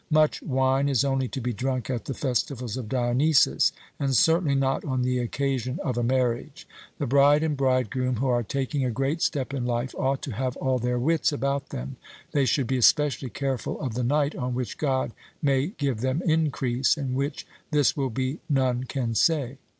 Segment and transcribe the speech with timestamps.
[0.09, 4.83] Much wine is only to be drunk at the festivals of Dionysus, and certainly not
[4.83, 6.67] on the occasion of a marriage.
[6.97, 10.57] The bride and bridegroom, who are taking a great step in life, ought to have
[10.57, 11.97] all their wits about them;
[12.31, 16.97] they should be especially careful of the night on which God may give them increase,
[16.97, 19.59] and which this will be none can say.